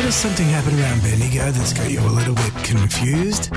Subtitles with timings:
[0.00, 3.50] noticed something happen around Bendigo that's got you a little bit confused?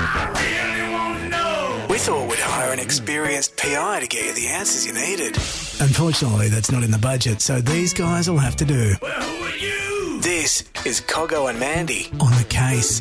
[1.88, 5.36] We thought we'd hire an experienced PI to get you the answers you needed.
[5.80, 8.94] Unfortunately, that's not in the budget, so these guys will have to do.
[10.20, 13.00] This is Coggo and Mandy on the case.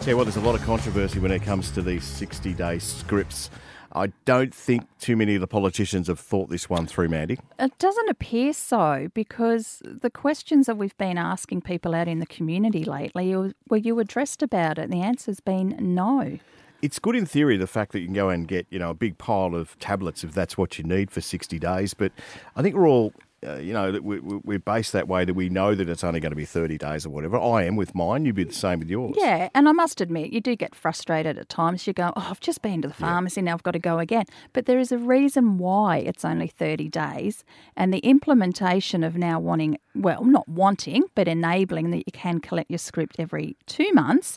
[0.00, 2.78] Tell you what, there's a lot of controversy when it comes to these 60 day
[2.78, 3.50] scripts.
[3.98, 7.38] I don't think too many of the politicians have thought this one through, Mandy.
[7.58, 12.26] It doesn't appear so because the questions that we've been asking people out in the
[12.26, 13.34] community lately
[13.68, 14.84] were you addressed about it?
[14.84, 16.38] And the answer's been no.
[16.80, 18.94] It's good in theory, the fact that you can go and get, you know, a
[18.94, 21.92] big pile of tablets if that's what you need for 60 days.
[21.92, 22.12] But
[22.54, 23.12] I think we're all
[23.46, 26.32] uh, you know, we, we're based that way that we know that it's only going
[26.32, 27.38] to be 30 days or whatever.
[27.38, 28.24] I am with mine.
[28.24, 29.14] You'd be the same with yours.
[29.16, 31.86] Yeah, and I must admit, you do get frustrated at times.
[31.86, 33.46] You go, oh, I've just been to the pharmacy, yeah.
[33.46, 34.24] now I've got to go again.
[34.52, 37.44] But there is a reason why it's only 30 days.
[37.76, 42.70] And the implementation of now wanting, well, not wanting, but enabling that you can collect
[42.70, 44.36] your script every two months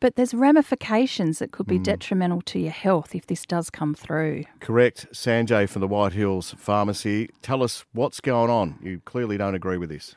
[0.00, 1.84] but there's ramifications that could be mm.
[1.84, 4.44] detrimental to your health if this does come through.
[4.60, 5.06] Correct.
[5.12, 7.30] Sanjay from the White Hills Pharmacy.
[7.42, 8.78] Tell us what's going on.
[8.82, 10.14] You clearly don't agree with this.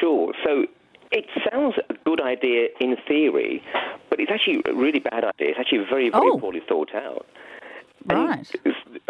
[0.00, 0.32] Sure.
[0.44, 0.66] So
[1.12, 3.62] it sounds a good idea in theory,
[4.10, 5.50] but it's actually a really bad idea.
[5.50, 6.38] It's actually very, very oh.
[6.38, 7.26] poorly thought out.
[8.06, 8.50] Right.
[8.64, 8.68] I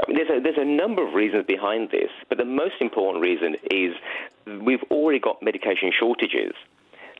[0.08, 3.56] mean, there's, a, there's a number of reasons behind this, but the most important reason
[3.70, 3.94] is
[4.62, 6.52] we've already got medication shortages,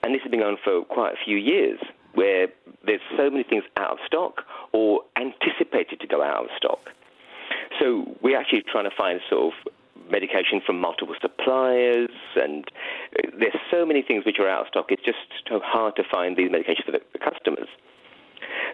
[0.02, 1.78] and this has been going on for quite a few years
[2.18, 2.48] where
[2.84, 6.80] there's so many things out of stock or anticipated to go out of stock.
[7.78, 9.72] So we're actually trying to find sort of
[10.10, 12.64] medication from multiple suppliers, and
[13.14, 14.86] uh, there's so many things which are out of stock.
[14.88, 17.68] It's just so hard to find these medications for the, customers.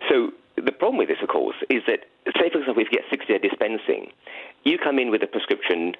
[0.08, 2.08] So the problem with this, of course, is that,
[2.40, 4.08] say, for example, if you get 60-day dispensing,
[4.64, 5.92] you come in with a prescription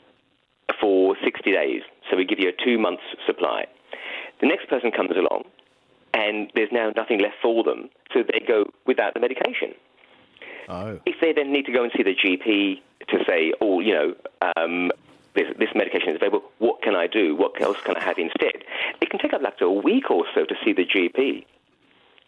[0.81, 3.67] for 60 days, so we give you a two-month supply.
[4.41, 5.45] The next person comes along,
[6.25, 9.75] and there's now nothing left for them, so they go without the medication.
[10.69, 10.99] Oh.
[11.05, 14.15] If they then need to go and see the GP to say, oh, you know,
[14.57, 14.91] um,
[15.35, 17.37] this, this, medication is available, what can I do?
[17.37, 18.65] What else can I have instead?
[19.01, 21.45] It can take up up to a week or so to see the GP.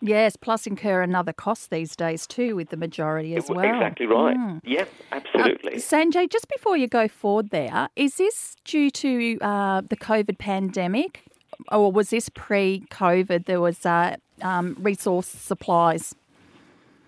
[0.02, 3.64] Yes, plus incur another cost these days too with the majority as well.
[3.64, 4.36] Exactly right.
[4.36, 4.60] Mm.
[4.62, 5.76] Yeah, absolutely.
[5.76, 10.36] Uh, Sanjay, just before you go forward there, is this due to uh, the COVID
[10.36, 11.24] pandemic?
[11.70, 13.46] Or was this pre-COVID?
[13.46, 16.14] There was uh, um, resource supplies.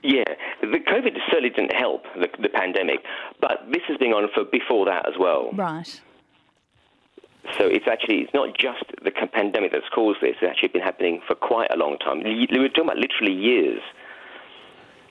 [0.03, 0.25] Yeah,
[0.61, 3.01] the COVID certainly didn't help the, the pandemic,
[3.41, 5.51] but this has been on for before that as well.
[5.53, 6.01] Right.
[7.59, 10.37] So it's actually it's not just the pandemic that's caused this.
[10.41, 12.23] It's actually been happening for quite a long time.
[12.23, 13.81] We're talking about literally years.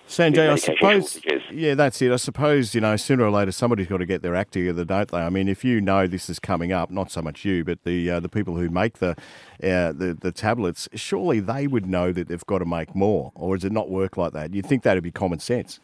[0.08, 1.20] Sanjay, I suppose.
[1.52, 2.12] Yeah, that's it.
[2.12, 5.10] I suppose you know sooner or later somebody's got to get their act together, don't
[5.10, 5.18] they?
[5.18, 8.10] I mean, if you know this is coming up, not so much you, but the
[8.10, 12.30] uh, the people who make the, uh, the the tablets, surely they would know that
[12.30, 14.54] they've got to make more, or does it not work like that?
[14.54, 15.80] You'd think that'd be common sense.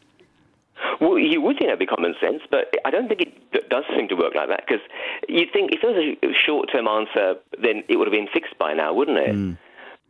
[1.00, 4.08] Well, you would think that'd be common sense, but I don't think it does seem
[4.08, 4.82] to work like that because
[5.28, 8.58] you'd think if there was a short term answer, then it would have been fixed
[8.58, 9.36] by now, wouldn't it?
[9.36, 9.58] Mm.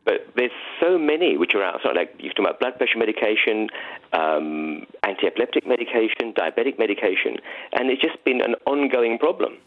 [0.06, 1.96] But there's so many which are outside.
[1.96, 3.70] Like you've talked about blood pressure medication,
[4.12, 7.38] um, anti-epileptic medication, diabetic medication,
[7.72, 9.58] and it's just been an ongoing problem.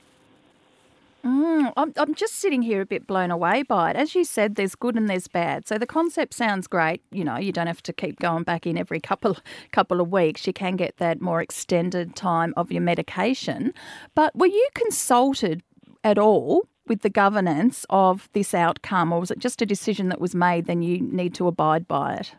[1.27, 3.97] Mm, I'm, I'm just sitting here a bit blown away by it.
[3.97, 5.67] As you said, there's good and there's bad.
[5.67, 7.03] So the concept sounds great.
[7.11, 9.37] You know, you don't have to keep going back in every couple
[9.73, 10.47] couple of weeks.
[10.47, 13.75] You can get that more extended time of your medication.
[14.15, 15.63] But were you consulted
[16.05, 20.21] at all with the governance of this outcome, or was it just a decision that
[20.21, 22.35] was made, then you need to abide by it?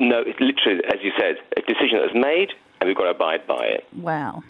[0.00, 2.50] No, it's literally, as you said, a decision that was made,
[2.80, 3.84] and we've got to abide by it.
[3.94, 4.42] Wow.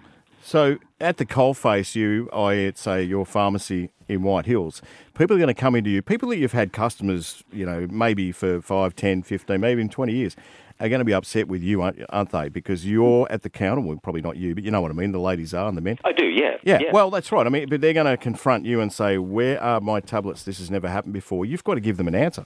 [0.42, 4.82] So at the coalface, you, I say your pharmacy in White Hills,
[5.15, 8.32] people are going to come into you, people that you've had customers, you know, maybe
[8.32, 10.37] for 5, 10, 15, maybe even 20 years,
[10.82, 12.48] are going to be upset with you, aren't they?
[12.48, 13.81] Because you're at the counter.
[13.81, 15.12] Well, probably not you, but you know what I mean.
[15.12, 15.98] The ladies are and the men.
[16.04, 16.56] I do, yeah.
[16.65, 16.78] Yeah.
[16.81, 16.93] yeah.
[16.93, 17.47] Well, that's right.
[17.47, 20.42] I mean, but they're going to confront you and say, "Where are my tablets?
[20.42, 22.45] This has never happened before." You've got to give them an answer.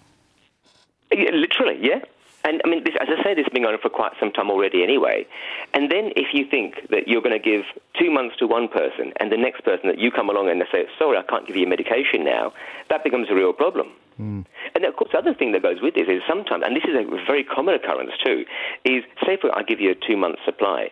[1.10, 2.00] Yeah, literally, yeah.
[2.44, 4.31] And I mean, this, as I say, this has been going on for quite some
[4.31, 5.26] time already anyway.
[5.75, 7.64] And then if you think that you're going to give
[7.99, 10.66] two months to one person and the next person that you come along and they
[10.70, 12.52] say, sorry, I can't give you medication now,
[12.88, 13.90] that becomes a real problem.
[14.20, 14.46] Mm.
[14.76, 16.94] And of course, the other thing that goes with this is sometimes, and this is
[16.94, 18.44] a very common occurrence too,
[18.84, 20.90] is say for I give you a two month supply.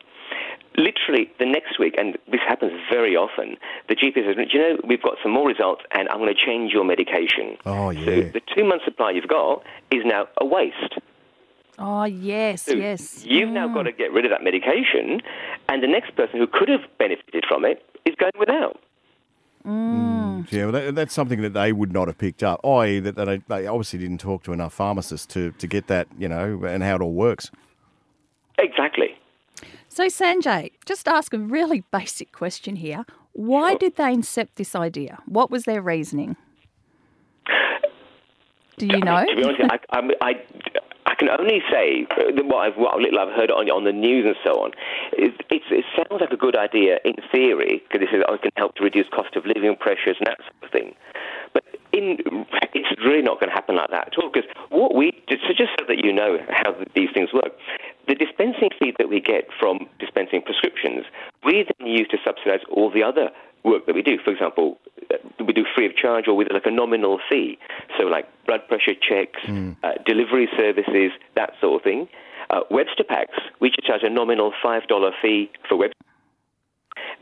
[0.78, 3.58] Literally the next week, and this happens very often,
[3.90, 6.46] the GP says, "Do you know we've got some more results, and I'm going to
[6.46, 8.04] change your medication." Oh yeah.
[8.06, 10.94] So the two month supply you've got is now a waste.
[11.78, 13.22] Oh yes, so yes.
[13.26, 13.52] You've mm.
[13.52, 15.20] now got to get rid of that medication,
[15.68, 18.80] and the next person who could have benefited from it is going without.
[19.66, 20.13] Mm.
[20.44, 20.52] Correct.
[20.52, 22.64] Yeah, well, that, that's something that they would not have picked up.
[22.64, 26.28] I.e., that they, they obviously didn't talk to enough pharmacists to, to get that, you
[26.28, 27.50] know, and how it all works.
[28.58, 29.16] Exactly.
[29.88, 33.04] So, Sanjay, just ask a really basic question here.
[33.32, 33.78] Why sure.
[33.78, 35.18] did they incept this idea?
[35.26, 36.36] What was their reasoning?
[38.76, 39.24] Do you know?
[39.24, 39.60] to be honest,
[39.90, 40.32] I, I, I,
[41.14, 42.06] I, can only say
[42.42, 44.72] what, I've, what little I've heard on, on the news and so on.
[45.12, 48.50] It, it sounds like a good idea in theory because it says oh, it can
[48.56, 50.94] help to reduce cost of living pressures and that sort of thing.
[51.52, 52.18] But in,
[52.74, 54.30] it's really not going to happen like that at all.
[54.32, 57.54] Because what we so just so that you know how these things work,
[58.08, 61.06] the dispensing fee that we get from dispensing prescriptions,
[61.44, 63.30] we then use to subsidise all the other
[63.64, 64.18] work that we do.
[64.22, 64.78] For example,
[65.10, 67.58] uh, we do free of charge or with like a nominal fee.
[67.98, 69.76] So like blood pressure checks, mm.
[69.82, 72.08] uh, delivery services, that sort of thing.
[72.50, 75.94] Uh, Webster packs, we charge a nominal $5 fee for Webster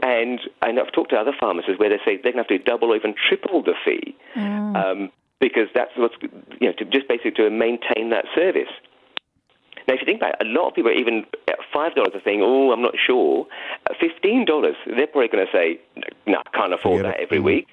[0.02, 2.70] and, and I've talked to other pharmacists where they say they're going to have to
[2.70, 4.76] double or even triple the fee mm.
[4.76, 5.10] um,
[5.40, 6.14] because that's what's,
[6.60, 8.70] you know, to just basically to maintain that service.
[9.88, 12.20] Now, if you think about it, a lot of people, are even at $5 are
[12.24, 13.46] saying, oh, I'm not sure.
[13.90, 14.46] At $15,
[14.86, 15.80] they're probably going to say,
[16.26, 17.44] no, I can't afford that every mm.
[17.44, 17.68] week.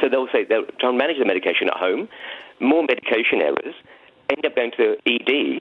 [0.00, 2.08] So they'll say they'll try and manage the medication at home,
[2.60, 3.74] more medication errors,
[4.30, 5.60] end up going to the ED,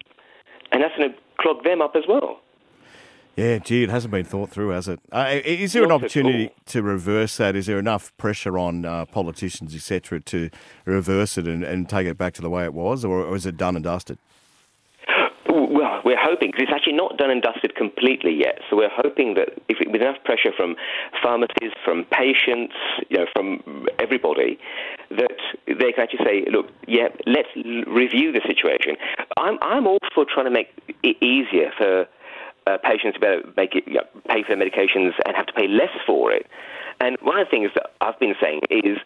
[0.72, 2.40] and that's going to clog them up as well.
[3.36, 5.00] Yeah, gee, it hasn't been thought through, has it?
[5.12, 7.56] Uh, is there an opportunity to reverse that?
[7.56, 10.50] Is there enough pressure on uh, politicians, etc., to
[10.84, 13.46] reverse it and, and, take it back to the way it was, or, or is
[13.46, 14.18] it done and dusted?
[16.04, 18.60] We're hoping because it's actually not done and dusted completely yet.
[18.70, 20.76] So we're hoping that if with enough pressure from
[21.22, 22.74] pharmacies, from patients,
[23.10, 24.60] you know, from everybody,
[25.12, 25.38] that
[25.68, 28.98] they can actually say, look, yeah, let's review the situation.
[29.38, 30.70] I'm I'm all for trying to make
[31.04, 32.08] it easier for
[32.68, 35.36] uh, patients to be able to make it, you know, pay for their medications and
[35.36, 36.46] have to pay less for it.
[37.02, 38.98] And one of the things that I've been saying is,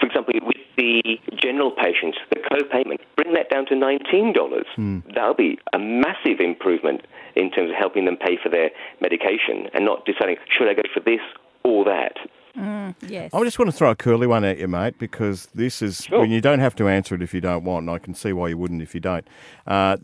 [0.00, 4.34] for example, with the general patients, the co-payment, bring that down to $19.
[4.76, 5.14] Mm.
[5.14, 7.02] That'll be a massive improvement
[7.34, 8.70] in terms of helping them pay for their
[9.00, 11.20] medication and not deciding, should I go for this
[11.64, 12.16] or that?
[12.56, 13.34] Mm, yes.
[13.34, 16.20] I just want to throw a curly one at you, mate, because this is sure.
[16.20, 18.32] when you don't have to answer it if you don't want, and I can see
[18.32, 19.26] why you wouldn't if you don't.
[19.66, 19.96] Uh,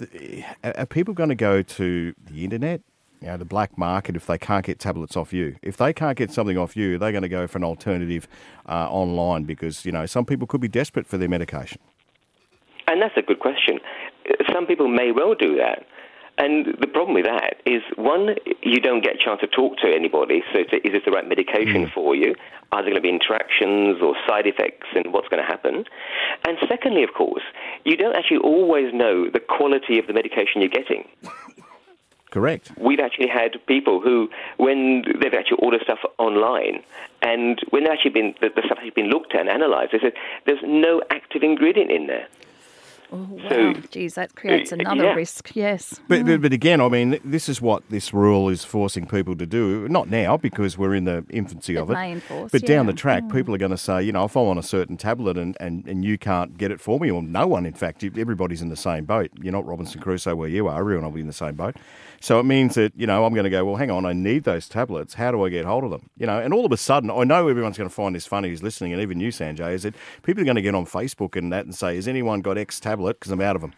[0.63, 2.81] are people going to go to the internet,
[3.21, 5.57] you know, the black market, if they can't get tablets off you?
[5.63, 8.29] If they can't get something off you, they're going to go for an alternative
[8.69, 11.81] uh, online because, you know, some people could be desperate for their medication.
[12.87, 13.81] And that's a good question.
[14.53, 15.87] Some people may well do that.
[16.37, 19.87] And the problem with that is, one, you don't get a chance to talk to
[19.87, 20.43] anybody.
[20.53, 21.93] So, is this the right medication mm.
[21.93, 22.35] for you?
[22.73, 25.85] Are there going to be interactions or side effects, and what's going to happen?
[26.45, 27.45] And secondly, of course,
[27.85, 31.07] you don't actually always know the quality of the medication you're getting.
[32.35, 32.73] Correct.
[32.77, 36.83] We've actually had people who, when they've actually ordered stuff online,
[37.23, 40.01] and when they've actually been the, the stuff has been looked at and analysed, they
[40.01, 40.15] said
[40.45, 42.27] there's no active ingredient in there.
[43.13, 43.49] Oh, wow.
[43.49, 45.15] So, Geez, that creates another yeah.
[45.15, 46.01] risk, yes.
[46.09, 46.27] But, mm.
[46.27, 49.87] but, but, again, I mean, this is what this rule is forcing people to do.
[49.89, 51.95] Not now, because we're in the infancy it of it.
[51.95, 52.69] Enforce, but yeah.
[52.69, 53.33] down the track, mm.
[53.33, 55.87] people are going to say, you know, if I want a certain tablet and, and,
[55.87, 58.77] and you can't get it for me, or no one, in fact, everybody's in the
[58.77, 59.31] same boat.
[59.41, 60.81] You're not Robinson Crusoe where you are.
[60.81, 61.77] Everyone will be in the same boat.
[62.21, 64.45] So it means that, you know, I'm going to go, well, hang on, I need
[64.45, 65.13] those tablets.
[65.15, 66.09] How do I get hold of them?
[66.17, 68.49] You know, and all of a sudden, I know everyone's going to find this funny
[68.49, 71.37] who's listening, and even you, Sanjay, is that people are going to get on Facebook
[71.37, 73.04] and that and say, has anyone got X tablet?
[73.13, 73.73] Because I'm out of them.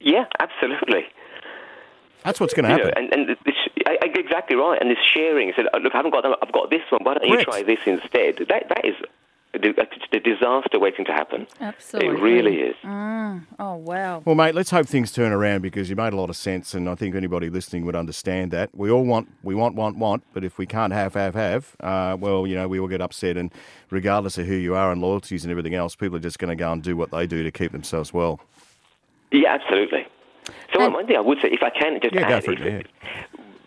[0.00, 1.04] Yeah, absolutely.
[2.24, 2.86] That's what's going to happen.
[2.86, 3.54] You know, and, and this,
[3.86, 4.80] I, I, exactly right.
[4.80, 6.34] And this sharing said, uh, look, I haven't got them.
[6.40, 7.00] I've got this one.
[7.02, 7.46] Why don't Correct.
[7.46, 8.46] you try this instead?
[8.48, 8.94] That that is
[9.54, 11.46] a disaster waiting to happen.
[11.60, 12.08] Absolutely.
[12.08, 12.76] It really is.
[12.82, 13.46] Mm.
[13.58, 14.22] Oh, wow.
[14.24, 16.88] Well, mate, let's hope things turn around because you made a lot of sense, and
[16.88, 18.70] I think anybody listening would understand that.
[18.74, 22.16] We all want, we want, want, want, but if we can't have, have, have, uh,
[22.18, 23.52] well, you know, we all get upset, and
[23.90, 26.56] regardless of who you are and loyalties and everything else, people are just going to
[26.56, 28.40] go and do what they do to keep themselves well.
[29.30, 30.06] Yeah, absolutely.
[30.74, 32.52] So and, one thing I would say, if I can just yeah, add, go for
[32.52, 32.86] it,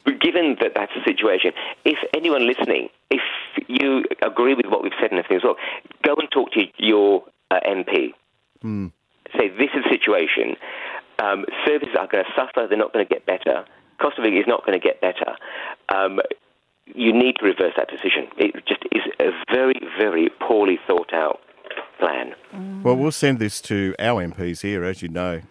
[0.06, 0.14] yeah.
[0.20, 1.52] given that that's the situation,
[1.86, 3.22] if anyone listening, if
[3.68, 5.56] you agree with what we've said and everything as well,
[6.04, 8.14] go and talk to your uh, MP.
[8.62, 8.88] Hmm.
[9.38, 10.56] Say this is the situation.
[11.22, 12.68] Um, services are going to suffer.
[12.68, 13.66] They're not going to get better.
[14.00, 15.36] Cost of living is not going to get better.
[15.90, 16.20] Um,
[16.94, 18.28] you need to reverse that decision.
[18.38, 21.40] It just is a very, very poorly thought out
[22.00, 22.36] plan.
[22.84, 25.42] Well, we'll send this to our MPs here, as you know.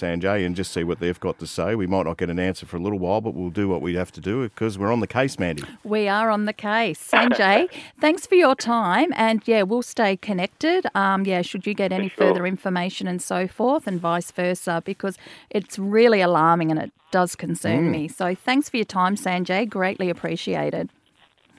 [0.00, 1.74] Sanjay, and just see what they've got to say.
[1.74, 3.94] We might not get an answer for a little while, but we'll do what we
[3.94, 5.64] have to do because we're on the case, Mandy.
[5.84, 7.10] We are on the case.
[7.10, 7.68] Sanjay,
[8.00, 9.12] thanks for your time.
[9.16, 10.86] And yeah, we'll stay connected.
[10.94, 12.28] Um, yeah, should you get any sure.
[12.28, 15.18] further information and so forth, and vice versa, because
[15.50, 17.90] it's really alarming and it does concern mm.
[17.90, 18.08] me.
[18.08, 19.68] So thanks for your time, Sanjay.
[19.68, 20.90] Greatly appreciated.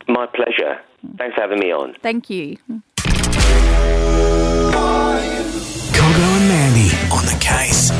[0.07, 0.79] My pleasure.
[1.17, 1.95] Thanks for having me on.
[2.01, 2.57] Thank you.
[5.93, 7.91] Coggo and Mandy on the case.